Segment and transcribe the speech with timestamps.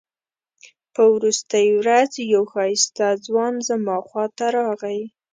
[0.93, 5.01] په وروستۍ ورځ یو ښایسته ځوان زما خواته راغی.